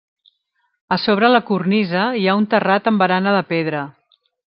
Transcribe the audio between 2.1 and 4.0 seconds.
hi ha un terrat amb barana de pedra.